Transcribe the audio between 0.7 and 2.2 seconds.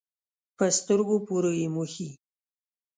سترګو پورې یې مښي.